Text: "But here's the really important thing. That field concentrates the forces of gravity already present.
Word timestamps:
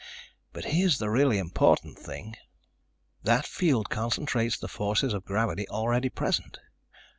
"But 0.51 0.65
here's 0.65 0.97
the 0.97 1.11
really 1.11 1.37
important 1.37 1.99
thing. 1.99 2.35
That 3.21 3.45
field 3.45 3.91
concentrates 3.91 4.57
the 4.57 4.67
forces 4.67 5.13
of 5.13 5.25
gravity 5.25 5.69
already 5.69 6.09
present. 6.09 6.57